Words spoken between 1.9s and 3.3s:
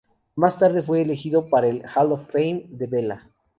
"Hall Fame" de vela.